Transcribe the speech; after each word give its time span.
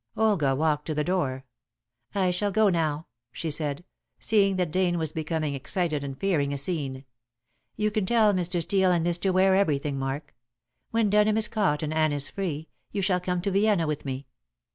Olga 0.17 0.55
walked 0.55 0.87
to 0.87 0.95
the 0.95 1.03
door. 1.03 1.45
"I 2.15 2.31
shall 2.31 2.51
go 2.51 2.69
now," 2.69 3.05
she 3.31 3.51
said, 3.51 3.83
seeing 4.17 4.55
that 4.55 4.71
Dane 4.71 4.97
was 4.97 5.11
becoming 5.13 5.53
excited 5.53 6.03
and 6.03 6.19
fearing 6.19 6.51
a 6.51 6.57
scene. 6.57 7.05
"You 7.75 7.91
can 7.91 8.07
tell 8.07 8.33
Mr. 8.33 8.63
Steel 8.63 8.89
and 8.91 9.05
Mr. 9.05 9.31
Ware 9.31 9.55
everything, 9.55 9.99
Mark. 9.99 10.35
When 10.89 11.11
Denham 11.11 11.37
is 11.37 11.47
caught 11.47 11.83
and 11.83 11.93
Anne 11.93 12.13
is 12.13 12.29
free, 12.29 12.67
you 12.91 13.03
shall 13.03 13.19
come 13.19 13.43
to 13.43 13.51
Vienna 13.51 13.85
with 13.85 14.03
me. 14.03 14.25